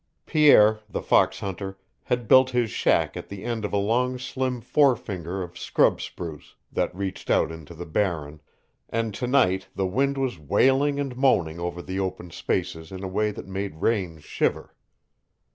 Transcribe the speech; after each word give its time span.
Pierre, 0.25 0.79
the 0.89 1.03
fox 1.03 1.41
hunter, 1.41 1.77
had 2.05 2.27
built 2.27 2.49
his 2.49 2.71
shack 2.71 3.15
at 3.15 3.29
the 3.29 3.43
end 3.43 3.63
of 3.63 3.71
a 3.71 3.77
long 3.77 4.17
slim 4.17 4.59
forefinger 4.59 5.43
of 5.43 5.59
scrub 5.59 6.01
spruce 6.01 6.55
that 6.71 6.95
reached 6.95 7.29
out 7.29 7.51
into 7.51 7.75
the 7.75 7.85
Barren, 7.85 8.41
and 8.89 9.13
to 9.13 9.27
night 9.27 9.67
the 9.75 9.85
wind 9.85 10.17
was 10.17 10.39
wailing 10.39 10.99
and 10.99 11.15
moaning 11.15 11.59
over 11.59 11.83
the 11.83 11.99
open 11.99 12.31
spaces 12.31 12.91
in 12.91 13.03
a 13.03 13.07
way 13.07 13.29
that 13.29 13.45
made 13.47 13.75
Raine 13.75 14.17
shiver. 14.21 14.73